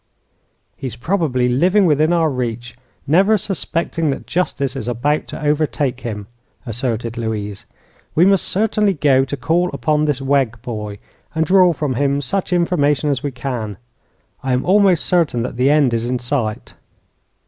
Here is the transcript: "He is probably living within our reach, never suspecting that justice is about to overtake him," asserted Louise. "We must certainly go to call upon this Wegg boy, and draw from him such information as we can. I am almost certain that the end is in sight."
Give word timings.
"He 0.77 0.87
is 0.87 0.95
probably 0.95 1.47
living 1.47 1.85
within 1.85 2.11
our 2.11 2.31
reach, 2.31 2.75
never 3.05 3.37
suspecting 3.37 4.09
that 4.09 4.25
justice 4.25 4.75
is 4.75 4.87
about 4.87 5.27
to 5.27 5.39
overtake 5.39 5.99
him," 5.99 6.25
asserted 6.65 7.19
Louise. 7.19 7.67
"We 8.15 8.25
must 8.25 8.47
certainly 8.47 8.95
go 8.95 9.23
to 9.23 9.37
call 9.37 9.69
upon 9.75 10.05
this 10.05 10.19
Wegg 10.19 10.59
boy, 10.63 10.97
and 11.35 11.45
draw 11.45 11.71
from 11.71 11.93
him 11.93 12.19
such 12.19 12.51
information 12.51 13.11
as 13.11 13.21
we 13.21 13.29
can. 13.29 13.77
I 14.41 14.53
am 14.53 14.65
almost 14.65 15.05
certain 15.05 15.43
that 15.43 15.55
the 15.55 15.69
end 15.69 15.93
is 15.93 16.07
in 16.07 16.17
sight." 16.17 16.73